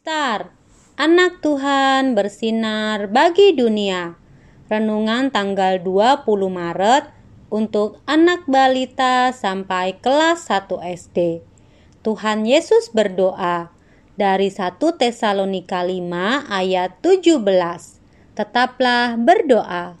[0.00, 0.56] Star,
[0.96, 4.16] anak Tuhan bersinar bagi dunia.
[4.72, 7.12] Renungan tanggal 20 Maret
[7.52, 11.44] untuk anak balita sampai kelas 1 SD.
[12.00, 13.76] Tuhan Yesus berdoa
[14.16, 17.44] dari 1 Tesalonika 5 ayat 17.
[18.32, 20.00] Tetaplah berdoa.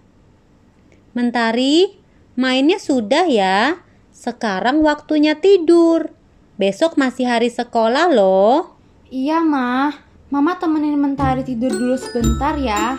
[1.12, 2.00] Mentari,
[2.40, 3.84] mainnya sudah ya.
[4.16, 6.08] Sekarang waktunya tidur.
[6.56, 8.79] Besok masih hari sekolah loh.
[9.10, 9.90] Iya, Mah.
[10.30, 12.94] Mama temenin Mentari tidur dulu sebentar ya.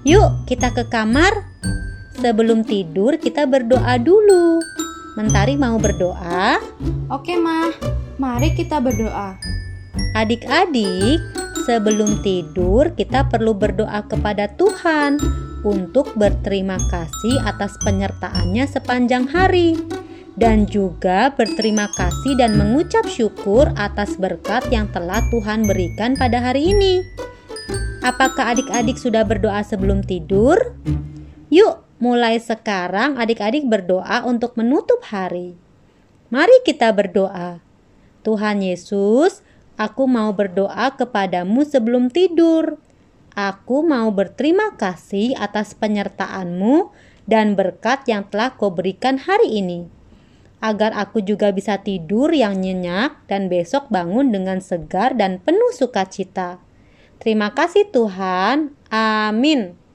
[0.00, 1.28] Yuk, kita ke kamar.
[2.16, 4.64] Sebelum tidur, kita berdoa dulu.
[5.20, 6.56] Mentari mau berdoa?
[7.12, 7.68] Oke, Mah.
[8.16, 9.36] Mari kita berdoa.
[10.16, 11.20] Adik-adik,
[11.68, 15.20] sebelum tidur kita perlu berdoa kepada Tuhan
[15.68, 19.76] untuk berterima kasih atas penyertaannya sepanjang hari
[20.36, 26.76] dan juga berterima kasih dan mengucap syukur atas berkat yang telah Tuhan berikan pada hari
[26.76, 27.00] ini.
[28.04, 30.76] Apakah adik-adik sudah berdoa sebelum tidur?
[31.48, 35.56] Yuk, mulai sekarang adik-adik berdoa untuk menutup hari.
[36.28, 37.64] Mari kita berdoa.
[38.22, 39.40] Tuhan Yesus,
[39.80, 42.76] aku mau berdoa kepadamu sebelum tidur.
[43.32, 46.92] Aku mau berterima kasih atas penyertaanmu
[47.24, 49.95] dan berkat yang telah kau berikan hari ini
[50.60, 56.58] agar aku juga bisa tidur yang nyenyak dan besok bangun dengan segar dan penuh sukacita.
[57.20, 58.72] Terima kasih Tuhan.
[58.92, 59.85] Amin.